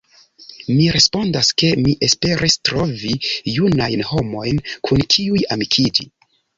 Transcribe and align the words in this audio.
Mi 0.69 0.87
respondas, 0.95 1.49
ke 1.63 1.69
mi 1.83 1.93
esperis 2.09 2.59
trovi 2.71 3.15
junajn 3.61 4.07
homojn 4.15 4.67
kun 4.77 5.09
kiuj 5.17 5.49
amikiĝi. 5.59 6.13